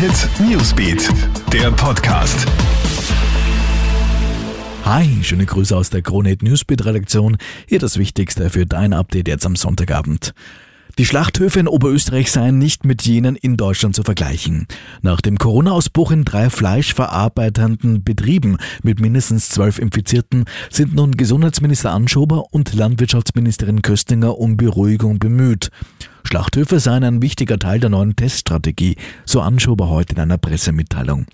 Hit 0.00 0.30
Newsbeat, 0.40 1.10
der 1.52 1.70
Podcast. 1.72 2.46
Hi, 4.82 5.06
schöne 5.22 5.44
Grüße 5.44 5.76
aus 5.76 5.90
der 5.90 6.00
Krone 6.00 6.30
Hit 6.30 6.42
Newsbeat 6.42 6.86
Redaktion. 6.86 7.36
Hier 7.68 7.80
das 7.80 7.98
Wichtigste 7.98 8.48
für 8.48 8.64
dein 8.64 8.94
Update 8.94 9.28
jetzt 9.28 9.44
am 9.44 9.56
Sonntagabend. 9.56 10.32
Die 10.96 11.04
Schlachthöfe 11.04 11.60
in 11.60 11.68
Oberösterreich 11.68 12.32
seien 12.32 12.56
nicht 12.56 12.86
mit 12.86 13.02
jenen 13.02 13.36
in 13.36 13.58
Deutschland 13.58 13.94
zu 13.94 14.02
vergleichen. 14.02 14.66
Nach 15.02 15.20
dem 15.20 15.36
Corona-Ausbruch 15.36 16.12
in 16.12 16.24
drei 16.24 16.48
fleischverarbeitenden 16.48 18.02
Betrieben 18.02 18.56
mit 18.82 19.00
mindestens 19.00 19.50
zwölf 19.50 19.78
Infizierten 19.78 20.46
sind 20.70 20.94
nun 20.94 21.12
Gesundheitsminister 21.12 21.90
Anschober 21.90 22.44
und 22.52 22.72
Landwirtschaftsministerin 22.72 23.82
Köstinger 23.82 24.38
um 24.38 24.56
Beruhigung 24.56 25.18
bemüht. 25.18 25.68
Schlachthöfe 26.30 26.78
seien 26.78 27.02
ein 27.02 27.22
wichtiger 27.22 27.58
Teil 27.58 27.80
der 27.80 27.90
neuen 27.90 28.14
Teststrategie, 28.14 28.94
so 29.24 29.40
Anschober 29.40 29.88
heute 29.88 30.14
in 30.14 30.20
einer 30.20 30.38
Pressemitteilung. 30.38 31.26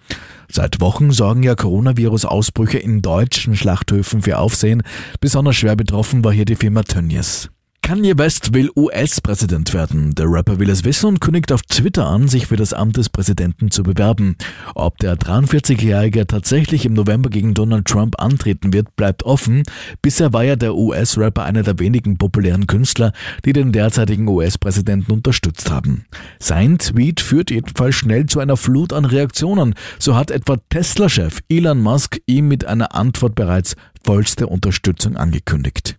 Seit 0.51 0.81
Wochen 0.81 1.11
sorgen 1.13 1.43
ja 1.43 1.55
Coronavirus-Ausbrüche 1.55 2.79
in 2.79 3.03
deutschen 3.03 3.57
Schlachthöfen 3.57 4.23
für 4.23 4.39
Aufsehen. 4.39 4.83
Besonders 5.21 5.57
schwer 5.57 5.77
betroffen 5.77 6.25
war 6.25 6.33
hier 6.33 6.47
die 6.47 6.57
Firma 6.57 6.83
Tönnies. 6.83 7.51
Kanye 7.83 8.19
West 8.19 8.53
will 8.53 8.71
US-Präsident 8.75 9.73
werden. 9.73 10.15
Der 10.17 10.27
Rapper 10.29 10.59
will 10.59 10.71
es 10.71 10.85
wissen 10.85 11.07
und 11.07 11.21
kündigt 11.21 11.53
auf 11.53 11.63
Twitter 11.63 12.07
an, 12.07 12.27
sich 12.27 12.49
für 12.49 12.57
das 12.57 12.73
Amt 12.73 12.97
des 12.97 13.09
Präsidenten 13.09 13.71
zu 13.71 13.85
bewerben. 13.85 14.37
Ob 14.75 14.99
der 14.99 15.17
43-Jährige 15.17 16.27
tatsächlich 16.27 16.85
im 16.85 16.95
November 16.95 17.31
gegen 17.31 17.55
Donald 17.55 17.87
Trump 17.87 18.21
antreten 18.21 18.73
wird, 18.73 18.97
bleibt 18.97 19.23
offen. 19.23 19.63
Bisher 20.03 20.33
war 20.33 20.43
ja 20.43 20.57
der 20.57 20.75
US-Rapper 20.75 21.45
einer 21.45 21.63
der 21.63 21.79
wenigen 21.79 22.19
populären 22.19 22.67
Künstler, 22.67 23.13
die 23.45 23.53
den 23.53 23.71
derzeitigen 23.71 24.27
US-Präsidenten 24.27 25.13
unterstützt 25.13 25.71
haben. 25.71 26.07
Sein 26.41 26.79
Tweet 26.79 27.21
führt 27.21 27.53
jedenfalls 27.53 27.95
schnell 27.95 28.27
zu 28.27 28.41
einer 28.41 28.57
Flut 28.57 28.93
an 28.93 29.05
Reaktionen. 29.05 29.75
So 30.01 30.17
hat 30.17 30.33
etwa 30.33 30.57
Tesla-Chef 30.71 31.39
Elon 31.49 31.81
Musk 31.81 32.19
ihm 32.27 32.49
mit 32.49 32.65
einer 32.65 32.97
Antwort 32.97 33.37
bereits 33.37 33.77
vollste 34.05 34.49
Unterstützung 34.49 35.17
angekündigt. 35.17 35.97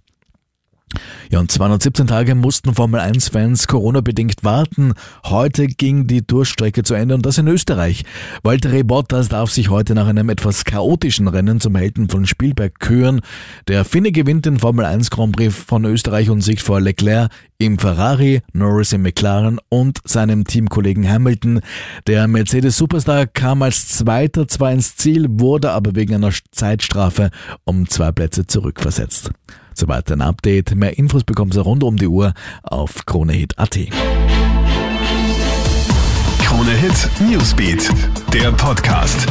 Ja, 1.30 1.40
und 1.40 1.52
217 1.52 2.08
Tage 2.08 2.36
mussten 2.36 2.74
Formel 2.74 3.02
1-Fans 3.02 3.68
Corona-bedingt 3.68 4.46
warten. 4.46 4.94
Heute 5.26 5.68
ging 5.68 6.08
die 6.08 6.26
Durchstrecke 6.26 6.84
zu 6.84 6.94
Ende 6.94 7.16
und 7.16 7.26
das 7.26 7.38
in 7.38 7.50
Österreich. 7.50 8.06
Valtteri 8.44 8.84
Bottas 8.84 9.28
darf 9.28 9.52
sich 9.52 9.70
heute 9.70 9.94
nach 9.94 10.08
einem 10.08 10.30
etwas 10.30 10.64
chaotischen 10.64 11.28
Rennen 11.28 11.60
zum 11.60 11.76
Helden 11.76 12.08
von 12.08 12.26
Spielberg 12.26 12.80
küren. 12.80 13.20
Der 13.68 13.84
Finne 13.84 14.14
gewinnt 14.14 14.46
den 14.46 14.60
Formel 14.60 14.86
1 14.86 15.10
Grand 15.10 15.36
Prix 15.36 15.54
von 15.54 15.84
Österreich 15.84 16.30
und 16.30 16.40
siegt 16.40 16.62
vor 16.62 16.80
Leclerc 16.80 17.30
im 17.58 17.78
Ferrari, 17.78 18.42
Norris 18.54 18.94
im 18.94 19.02
McLaren 19.02 19.60
und 19.68 20.00
seinem 20.06 20.46
Teamkollegen 20.46 21.10
Hamilton. 21.10 21.60
Der 22.06 22.30
Mercedes-Superstar 22.30 23.28
kam 23.28 23.64
als 23.64 23.90
Zweiter 23.90 24.48
zwar 24.48 24.72
ins 24.72 24.96
Ziel, 24.96 25.28
wurde 25.30 25.72
aber 25.72 25.94
wegen 25.94 26.16
einer 26.16 26.32
Zeitstrafe 26.52 27.32
um 27.66 27.90
zwei 27.90 28.14
Plätze 28.14 28.48
zurückversetzt. 28.48 29.32
Soweit 29.78 30.12
ein 30.12 30.22
Update. 30.22 30.74
Mehr 30.76 30.98
Infos 30.98 31.24
bekommst 31.24 31.56
du 31.56 31.62
rund 31.62 31.84
um 31.84 31.98
die 31.98 32.08
Uhr 32.08 32.34
auf 32.64 33.06
KroneHit.at. 33.06 33.78
Krone 36.44 36.72
Hit 36.72 37.10
Newsbeat, 37.30 37.88
der 38.34 38.52
Podcast. 38.54 39.28